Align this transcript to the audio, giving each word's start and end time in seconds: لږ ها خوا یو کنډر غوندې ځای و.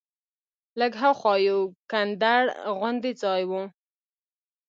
لږ 0.79 0.93
ها 1.01 1.09
خوا 1.19 1.33
یو 1.49 1.59
کنډر 1.91 2.43
غوندې 2.77 3.11
ځای 3.21 3.41
و. 3.49 3.51